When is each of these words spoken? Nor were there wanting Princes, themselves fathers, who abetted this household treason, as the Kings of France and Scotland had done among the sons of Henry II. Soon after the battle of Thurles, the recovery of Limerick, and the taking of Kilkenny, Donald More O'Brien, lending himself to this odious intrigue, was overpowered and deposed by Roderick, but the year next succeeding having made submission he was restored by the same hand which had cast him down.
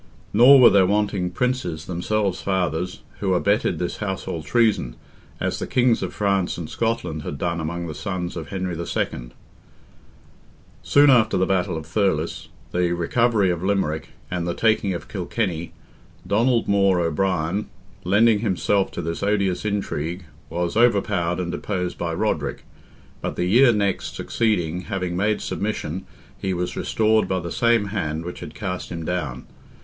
Nor 0.33 0.59
were 0.59 0.69
there 0.71 0.87
wanting 0.87 1.29
Princes, 1.29 1.85
themselves 1.85 2.41
fathers, 2.41 3.03
who 3.19 3.35
abetted 3.35 3.77
this 3.77 3.97
household 3.97 4.45
treason, 4.45 4.95
as 5.39 5.59
the 5.59 5.67
Kings 5.67 6.01
of 6.01 6.11
France 6.11 6.57
and 6.57 6.67
Scotland 6.67 7.21
had 7.21 7.37
done 7.37 7.59
among 7.59 7.85
the 7.85 7.93
sons 7.93 8.35
of 8.35 8.47
Henry 8.47 8.75
II. 8.75 9.29
Soon 10.81 11.09
after 11.11 11.37
the 11.37 11.45
battle 11.45 11.77
of 11.77 11.85
Thurles, 11.85 12.47
the 12.71 12.93
recovery 12.93 13.51
of 13.51 13.61
Limerick, 13.63 14.09
and 14.31 14.47
the 14.47 14.55
taking 14.55 14.91
of 14.95 15.07
Kilkenny, 15.07 15.71
Donald 16.25 16.67
More 16.67 16.99
O'Brien, 16.99 17.69
lending 18.03 18.39
himself 18.39 18.89
to 18.93 19.03
this 19.03 19.21
odious 19.21 19.65
intrigue, 19.65 20.25
was 20.49 20.75
overpowered 20.75 21.39
and 21.39 21.51
deposed 21.51 21.99
by 21.99 22.11
Roderick, 22.15 22.65
but 23.21 23.35
the 23.35 23.45
year 23.45 23.71
next 23.71 24.15
succeeding 24.15 24.81
having 24.85 25.15
made 25.15 25.41
submission 25.43 26.07
he 26.39 26.55
was 26.55 26.75
restored 26.75 27.27
by 27.27 27.39
the 27.39 27.51
same 27.51 27.89
hand 27.89 28.25
which 28.25 28.39
had 28.39 28.55
cast 28.55 28.89
him 28.91 29.05
down. 29.05 29.45